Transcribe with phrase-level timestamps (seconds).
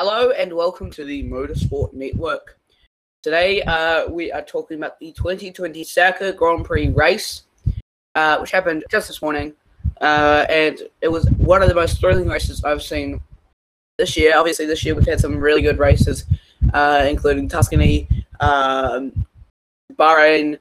[0.00, 2.58] Hello and welcome to the Motorsport Network.
[3.22, 7.44] Today uh, we are talking about the 2020 Sakhir Grand Prix race,
[8.16, 9.54] uh, which happened just this morning,
[10.00, 13.20] uh, and it was one of the most thrilling races I've seen
[13.96, 14.36] this year.
[14.36, 16.24] Obviously, this year we've had some really good races,
[16.72, 18.08] uh, including Tuscany,
[18.40, 19.12] um,
[19.92, 20.58] Bahrain,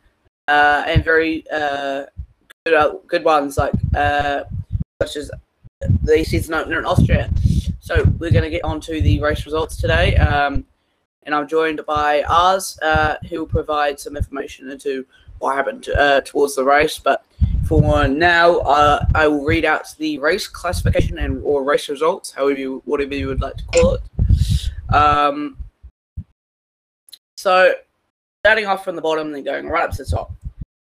[0.48, 2.06] uh, and very uh,
[2.68, 3.74] good good ones like
[5.02, 5.32] such as
[6.04, 7.32] the season opener in Austria.
[7.84, 10.16] So we're going to get on to the race results today.
[10.16, 10.64] Um,
[11.24, 15.06] and I'm joined by Oz, uh, who will provide some information into
[15.40, 16.98] what happened uh, towards the race.
[16.98, 17.26] But
[17.68, 22.58] for now, uh, I will read out the race classification and or race results, however
[22.58, 24.96] you, whatever you would like to call it.
[24.96, 25.58] Um,
[27.36, 27.74] so
[28.46, 30.32] starting off from the bottom and then going right up to the top.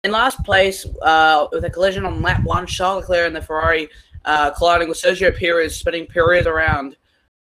[0.05, 3.89] In last place, uh, with a collision on lap one, Charles Leclerc and the Ferrari
[4.25, 6.97] uh, colliding with Sergio Perez, spinning Perez around.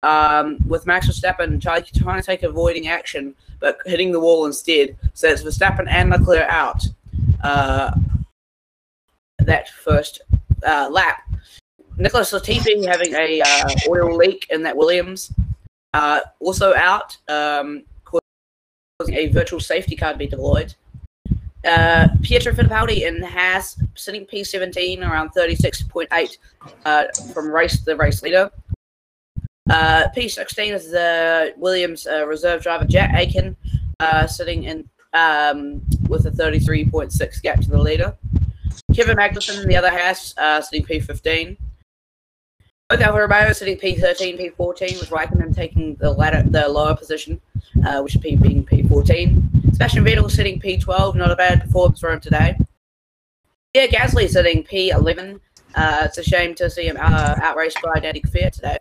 [0.04, 4.98] Um, with Max Verstappen trying to take avoiding action, but hitting the wall instead.
[5.14, 6.84] So it's Verstappen and Leclerc out
[7.44, 7.92] uh,
[9.38, 10.22] that first
[10.66, 11.22] uh, lap.
[11.98, 15.32] Nicholas Latifi having a uh, oil leak in that Williams.
[15.94, 20.74] Uh, also out, um, causing a virtual safety car to be deployed.
[21.64, 26.38] Uh, Pietro Fittipaldi in Haas sitting P17 around 36.8
[26.86, 28.50] uh, from race the race leader.
[29.70, 33.56] Uh, P16 is the Williams uh, reserve driver Jack Aitken
[34.00, 38.16] uh, sitting in um, with a 33.6 gap to the leader.
[38.96, 40.34] Kevin Magnussen in the other Haas
[40.68, 41.58] sitting P15.
[42.90, 47.40] Both Alfa Romeo sitting P13, P14 with Raikkonen taking the latter, the lower position,
[47.76, 49.61] which is P being P14.
[49.74, 52.58] Sebastian Vettel sitting P12, not a bad performance for him today.
[53.74, 55.40] Yeah, Gasly sitting P11.
[55.74, 58.78] Uh, it's a shame to see him uh, outraced by Danny Kvyat today.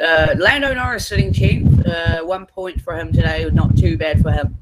[0.00, 1.86] Uh, Lando Norris sitting 10th.
[1.86, 4.56] Uh, one point for him today, not too bad for him.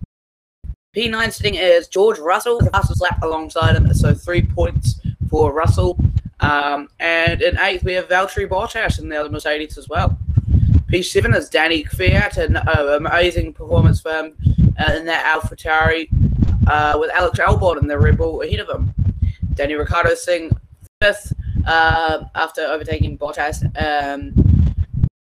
[0.97, 5.01] P9 sitting is George Russell, the fastest lap alongside him, so three points
[5.31, 5.99] for Russell.
[6.41, 10.19] Um, and in eighth, we have Valtteri Bottas in the other Mercedes as well.
[10.91, 14.35] P7 is Danny Kvyat, an uh, amazing performance for him
[14.79, 16.09] uh, in that AlphaTauri,
[16.69, 18.95] uh, with Alex Albon in the Red Bull ahead of him.
[19.55, 20.51] Danny Ricciardo sitting
[21.01, 21.33] fifth
[21.67, 24.33] uh, after overtaking Bottas um,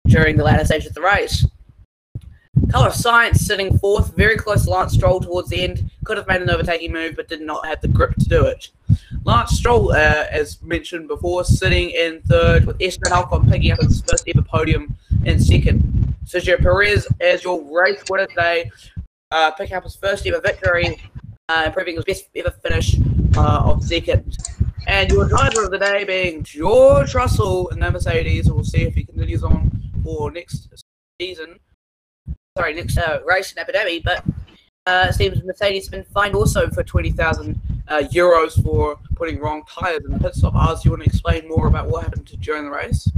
[0.08, 1.46] during the latter stage of the race.
[2.72, 5.92] Carlos Sainz sitting fourth, very close to Lance Stroll towards the end.
[6.06, 8.70] Could have made an overtaking move, but did not have the grip to do it.
[9.26, 14.02] Lance Stroll, uh, as mentioned before, sitting in third, with Esteban Ocon picking up his
[14.02, 16.16] first ever podium in second.
[16.26, 18.72] Sergio Perez, as your race winner today,
[19.34, 21.02] uh, picking up his first ever victory,
[21.50, 22.96] uh, improving his best ever finish
[23.36, 24.38] uh, of second.
[24.88, 28.52] And your driver of the day being George Russell in the Mercedes.
[28.52, 29.72] We'll see if he continues on
[30.04, 30.70] for next
[31.20, 31.60] season.
[32.58, 34.04] Sorry, next uh, race in Abu Dhabi.
[34.04, 34.24] But
[34.86, 39.64] uh, it seems Mercedes has been fined also for 20,000 uh, euros for putting wrong
[39.68, 40.54] tyres in the pit stop.
[40.56, 43.10] Oz, you want to explain more about what happened during the race?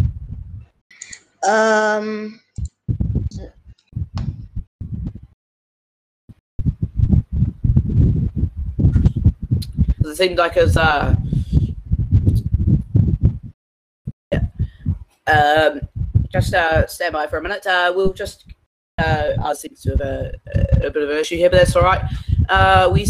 [1.47, 2.39] Um.
[10.07, 11.15] It seemed like as uh,
[14.31, 14.41] yeah.
[15.27, 15.81] Um,
[16.31, 17.65] just uh, stand by for a minute.
[17.65, 18.45] Uh, we'll just
[18.97, 20.33] uh, I seem to have a,
[20.85, 22.01] a, bit of an issue here, but that's all right.
[22.47, 23.05] Uh, we,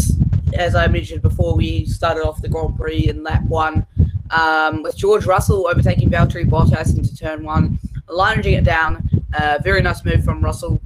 [0.54, 3.86] as I mentioned before, we started off the Grand Prix in lap one
[4.30, 7.78] um, with George Russell overtaking Valtteri Bottas into turn one,
[8.08, 9.08] lunging it down.
[9.34, 10.80] Uh, very nice move from Russell.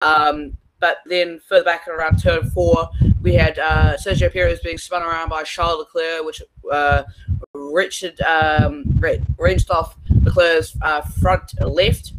[0.00, 2.88] Um, but then further back around turn four,
[3.22, 7.02] we had uh, Sergio Perez being spun around by Charles Leclerc, which uh,
[7.54, 8.84] Richard um,
[9.36, 12.12] wrenched off Leclerc's uh, front left.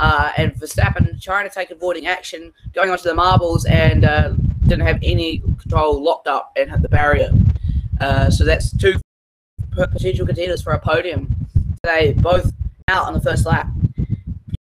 [0.00, 4.32] Uh, and Verstappen trying to take avoiding action, going onto the marbles, and uh,
[4.62, 7.30] didn't have any control locked up and hit the barrier.
[8.00, 8.94] Uh, so that's two
[9.72, 11.34] potential contenders for a podium.
[11.82, 12.52] They both
[12.86, 13.68] out on the first lap.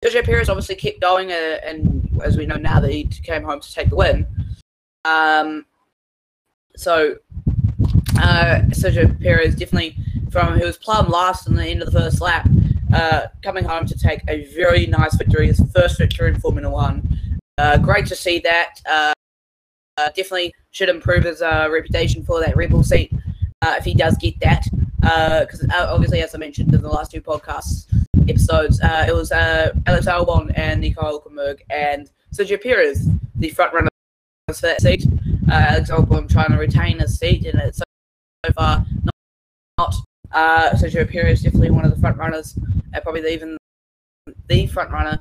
[0.04, 3.60] Sergio Perez obviously kept going, uh, and as we know now that he came home
[3.60, 4.28] to take the win.
[5.06, 5.66] Um,
[6.76, 7.18] so
[8.20, 9.98] uh, Sergio Perez definitely
[10.32, 12.48] from he was plumb last in the end of the first lap,
[12.94, 17.40] uh, coming home to take a very nice victory, his first victory in Formula One.
[17.58, 18.82] Uh, great to see that.
[18.86, 19.14] Uh,
[19.98, 23.14] uh definitely should improve his uh, reputation for that Red Bull seat
[23.62, 24.66] uh, if he does get that.
[25.00, 27.86] Because obviously, as I mentioned in the last two podcasts
[28.28, 33.90] episodes, it was Alex Albon and Nico Hulkenberg and Sergio Perez, the front runners
[34.54, 35.04] for that seat.
[35.50, 38.86] Alex Albon trying to retain his seat, and it's so, far
[39.80, 39.96] not,
[40.32, 42.56] uh, Sergio Perez definitely one of the front runners,
[42.94, 43.58] uh, probably even
[44.48, 45.20] the front runner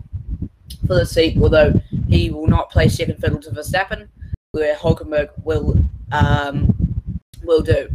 [0.87, 1.73] for the seat, although
[2.07, 4.09] he will not play second fiddle to Verstappen,
[4.53, 5.79] where Hulkenberg will
[6.13, 6.75] um,
[7.43, 7.89] will do.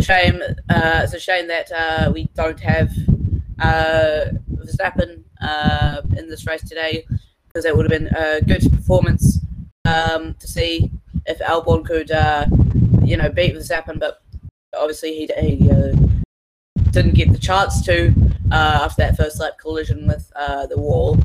[0.00, 0.40] Shame.
[0.70, 2.92] Uh, it's a shame that uh, we don't have
[3.60, 7.04] uh, Verstappen uh, in this race today,
[7.48, 9.37] because that would have been a good performance
[9.88, 10.90] um, to see
[11.26, 12.46] if Albon could, uh,
[13.04, 13.98] you know, beat Verstappen.
[13.98, 14.22] But
[14.76, 15.96] obviously, he, he uh,
[16.90, 18.14] didn't get the chance to
[18.50, 21.18] uh, after that first lap collision with uh, the wall.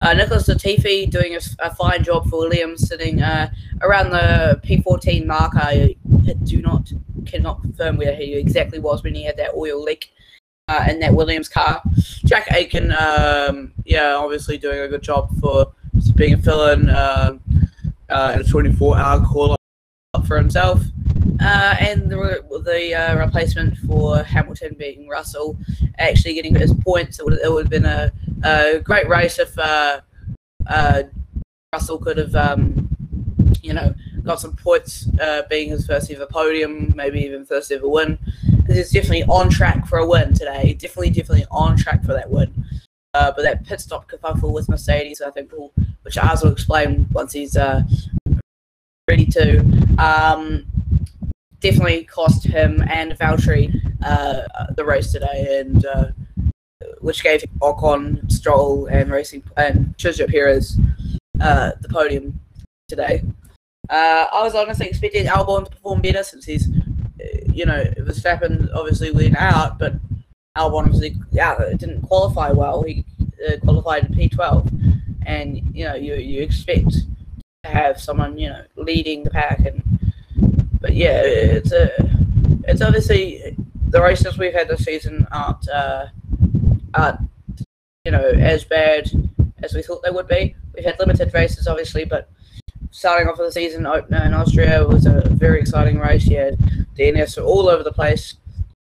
[0.00, 3.50] Uh, Nicholas Latifi doing a, a, fine job for Williams, sitting uh,
[3.82, 5.52] around the P14 mark.
[5.56, 5.96] I
[6.44, 6.92] do not
[7.26, 10.12] cannot confirm where he exactly was when he had that oil leak
[10.68, 11.82] uh, in that Williams car.
[12.24, 15.72] Jack Aitken, um, yeah, obviously doing a good job for
[16.14, 17.40] being a fill-in um,
[18.08, 19.56] uh, in a 24-hour call
[20.14, 20.82] up for himself.
[21.40, 25.56] Uh, and the, the uh, replacement for Hamilton being Russell,
[25.98, 27.18] actually getting his points.
[27.20, 28.10] It would, it would have been a,
[28.44, 30.00] a great race if uh,
[30.66, 31.02] uh
[31.72, 32.88] Russell could have, um,
[33.62, 33.94] you know,
[34.24, 38.18] got some points, uh, being his first ever podium, maybe even first ever win.
[38.66, 40.74] He's definitely on track for a win today.
[40.74, 42.64] Definitely, definitely on track for that win.
[43.14, 45.72] Uh, but that pit stop kerfuffle with Mercedes, I think, will,
[46.08, 47.54] which Ars will explain once he's
[49.06, 49.58] ready to.
[49.98, 50.64] Um,
[51.60, 56.06] definitely cost him and Valtteri uh, the race today, and uh,
[57.00, 60.78] which gave Ocon, Stroll, and racing and Sergio Perez
[61.42, 62.40] uh, the podium
[62.88, 63.22] today.
[63.90, 66.68] Uh, I was honestly expecting Albon to perform better since he's,
[67.52, 69.92] you know, Verstappen obviously went out, but
[70.56, 72.82] Albon obviously yeah, didn't qualify well.
[72.82, 73.04] He
[73.46, 74.97] uh, qualified in P12,
[75.28, 79.82] and you know you you expect to have someone you know leading the pack and
[80.80, 81.90] but yeah, it's a,
[82.66, 83.56] it's obviously
[83.88, 86.06] the races we've had this season aren't, uh,
[86.94, 87.20] aren't,
[88.04, 89.10] you know, as bad
[89.62, 90.54] as we thought they would be.
[90.74, 92.30] We've had limited races, obviously, but
[92.90, 96.26] starting off with the season opener in Austria was a very exciting race.
[96.26, 96.58] You had
[96.96, 98.34] DNS all over the place.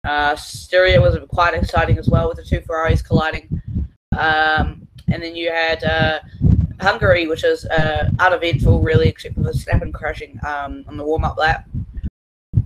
[0.05, 3.63] Uh, Styria was quite exciting as well with the two Ferraris colliding.
[4.17, 6.21] Um, and then you had uh,
[6.81, 11.25] Hungary, which is uh, uneventful, really, except for the Verstappen crashing um, on the warm
[11.25, 11.69] up lap.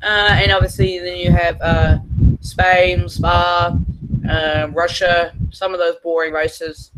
[0.03, 1.99] Uh, and obviously, then you have uh,
[2.41, 3.77] Spain, Spa,
[4.29, 6.91] uh, Russia, some of those boring races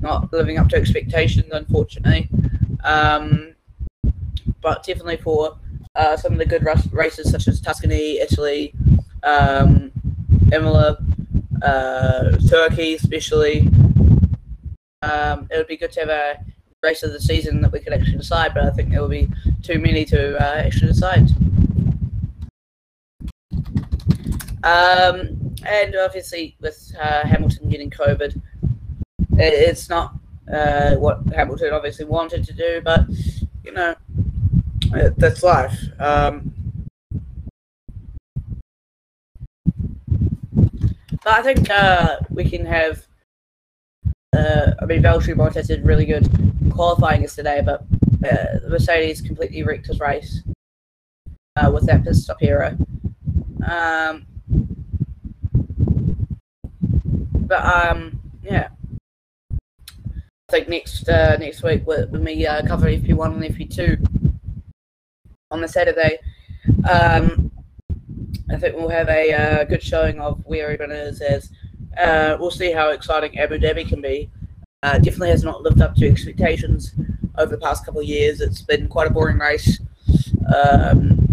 [0.00, 2.28] not living up to expectations, unfortunately.
[2.84, 3.54] Um,
[4.60, 5.56] but definitely for
[5.94, 8.74] uh, some of the good races, such as Tuscany, Italy,
[9.22, 9.92] um,
[10.52, 10.98] Imola,
[11.62, 13.68] uh, Turkey, especially.
[15.02, 16.44] Um, it would be good to have a
[16.82, 19.28] race of the season that we could actually decide, but I think there will be
[19.62, 21.28] too many to uh, actually decide.
[24.64, 28.40] Um, and obviously, with uh, Hamilton getting COVID,
[29.32, 30.14] it's not
[30.52, 33.06] uh, what Hamilton obviously wanted to do, but
[33.64, 33.94] you know,
[35.16, 35.78] that's life.
[36.00, 36.52] Um,
[40.54, 43.06] but I think uh, we can have.
[44.36, 46.28] Uh, I mean, Valtteri Bottas did really good
[46.70, 47.84] qualifying yesterday, but
[48.24, 50.42] uh, Mercedes completely wrecked his race
[51.56, 52.76] uh, with that pit stop error.
[53.66, 54.26] Um,
[57.48, 58.68] but um, yeah.
[59.50, 64.32] I think next uh, next week with me uh, cover FP1 and FP2
[65.50, 66.18] on the Saturday,
[66.88, 67.50] um,
[68.50, 71.20] I think we'll have a uh, good showing of where everyone is.
[71.20, 71.50] As
[71.98, 74.30] uh, we'll see how exciting Abu Dhabi can be.
[74.82, 76.94] Uh, definitely has not lived up to expectations
[77.36, 78.40] over the past couple of years.
[78.40, 79.80] It's been quite a boring race.
[80.54, 81.28] Um,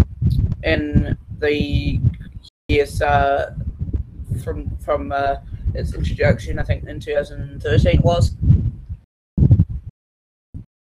[0.64, 2.00] in the
[2.68, 3.54] years uh,
[4.44, 5.36] from from uh,
[5.74, 8.36] its introduction, I think in 2013 was.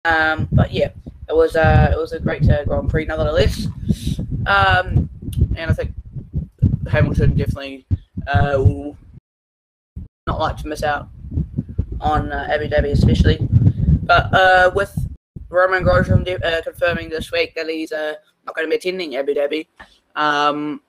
[0.06, 0.90] Um, but yeah,
[1.30, 3.68] it was uh, it was a great uh, Grand Prix nonetheless.
[4.48, 5.10] Um,
[5.56, 5.94] and I think
[6.90, 7.86] Hamilton definitely
[8.28, 8.98] uh, will
[10.28, 11.08] not like to miss out
[12.02, 13.38] on uh, Abu Dhabi, especially.
[14.04, 14.94] But uh, with
[15.50, 18.16] Romain Grosjean uh, confirming this week that he's uh,
[18.46, 19.68] not going to be attending Abu Dhabi,
[20.16, 20.82] um,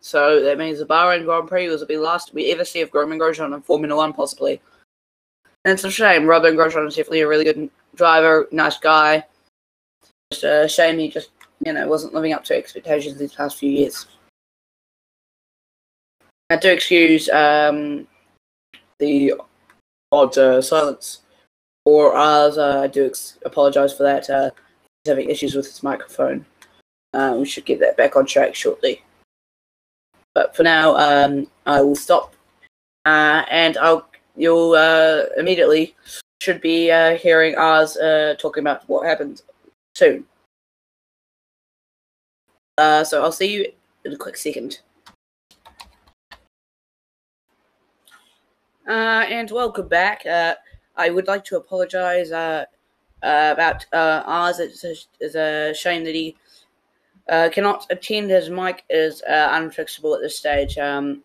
[0.00, 2.92] so that means the Bahrain Grand Prix will be the last we ever see of
[2.92, 4.60] Romain Grosjean in Formula One, possibly.
[5.64, 6.26] And it's a shame.
[6.26, 9.24] Romain Grosjean is definitely a really good driver, nice guy.
[10.30, 11.30] Just a shame he just,
[11.64, 14.06] you know, wasn't living up to expectations these past few years.
[16.50, 18.06] I do excuse um,
[18.98, 19.34] the
[20.12, 21.20] odd uh, silence
[21.84, 24.28] or as Uh, I do ex- apologize for that.
[24.28, 24.50] Uh,
[25.04, 26.44] he's having issues with his microphone.
[27.14, 29.02] Uh, we should get that back on track shortly.
[30.34, 32.34] But for now, um, I will stop,
[33.06, 35.96] uh, and I'll you'll uh, immediately
[36.42, 39.42] should be uh, hearing uh, talking about what happened
[39.94, 40.24] soon.
[42.78, 43.72] So I'll see you
[44.04, 44.80] in a quick second.
[48.88, 50.24] Uh, and welcome back.
[50.24, 50.54] Uh,
[50.96, 52.64] I would like to apologize uh,
[53.22, 54.60] uh, about uh, ours.
[54.60, 56.38] It's a, it's a shame that he
[57.28, 58.30] uh, cannot attend.
[58.30, 60.78] His mic is unfixable at this stage.
[60.78, 61.22] Um,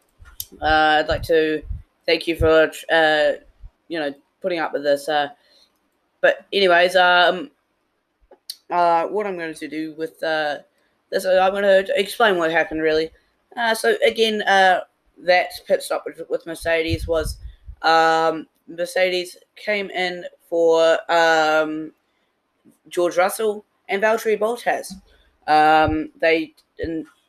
[0.62, 1.64] I'd like to
[2.06, 2.70] thank you for
[3.88, 5.06] you know putting up with this.
[6.20, 7.50] But anyways, um,
[8.68, 13.10] what I'm going to do with this, I'm going to explain what happened really.
[13.76, 17.38] So again, that pit stop with Mercedes was
[17.84, 21.92] um, Mercedes came in for um,
[22.90, 24.94] George Russell and Valtteri Bottas.
[25.48, 26.54] Um, they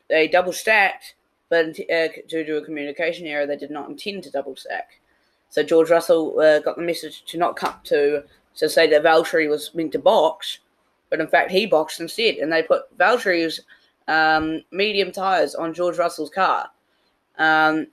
[0.08, 1.14] they double stacked,
[1.48, 5.00] but uh, due to a communication error, they did not intend to double stack.
[5.48, 8.22] So George Russell uh, got the message to not come to
[8.56, 10.60] to say that Valtteri was meant to box,
[11.10, 13.60] but in fact he boxed instead, and they put Valtteri's
[14.06, 16.70] um, medium tires on George Russell's car.
[17.38, 17.88] Um,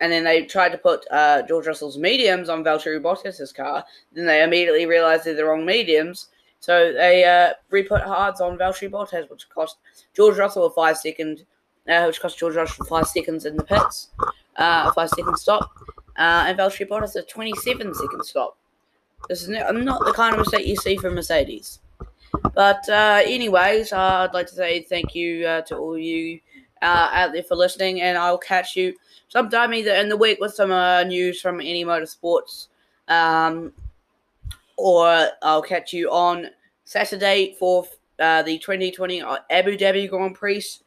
[0.00, 3.84] and then they tried to put uh, George Russell's mediums on Valtteri Bottas's car.
[4.12, 6.28] Then they immediately realized they're the wrong mediums,
[6.60, 9.78] so they uh, re-put hards on Valtteri Bottas, which cost
[10.14, 11.44] George Russell a five second,
[11.88, 14.08] uh, which cost George Russell five seconds in the pits,
[14.56, 15.70] uh, a five second stop,
[16.16, 18.56] uh, and Valtteri Bottas a 27 second stop.
[19.28, 21.80] This is not the kind of mistake you see from Mercedes.
[22.54, 26.40] But uh, anyways, I'd like to say thank you uh, to all you
[26.84, 28.94] uh, out there for listening, and I'll catch you
[29.28, 32.68] sometime either in the week with some uh, news from any motorsports,
[33.08, 33.72] um,
[34.76, 36.48] or I'll catch you on
[36.84, 37.86] Saturday for
[38.20, 40.78] uh, the 2020 Abu Dhabi Grand Prix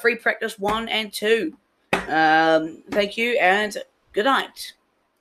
[0.00, 1.56] free practice one and two.
[2.08, 3.76] Um, thank you and
[4.12, 4.74] good night.